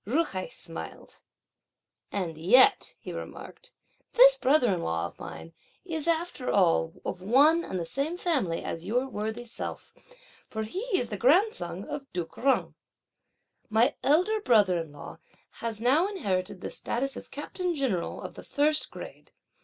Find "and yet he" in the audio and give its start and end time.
2.11-3.13